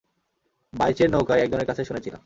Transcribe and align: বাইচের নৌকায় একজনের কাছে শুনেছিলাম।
বাইচের 0.73 1.09
নৌকায় 1.09 1.39
একজনের 1.39 1.65
কাছে 1.65 1.83
শুনেছিলাম। 1.85 2.19